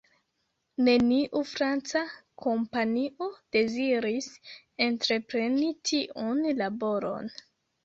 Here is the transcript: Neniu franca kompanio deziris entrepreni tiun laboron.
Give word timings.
Neniu 0.85 1.41
franca 1.49 2.01
kompanio 2.45 3.29
deziris 3.57 4.31
entrepreni 4.89 5.71
tiun 5.93 6.45
laboron. 6.65 7.33